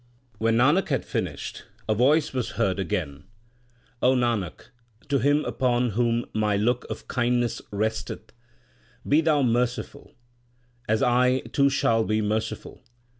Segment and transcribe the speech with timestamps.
[0.39, 3.25] When Nanak had finished, a voice was heard again:
[4.01, 4.69] O Nanak,
[5.09, 8.33] to him upon whom My look of kindness resteth,
[9.07, 10.15] be thou merciful,
[10.89, 12.81] as I too shall be merciful.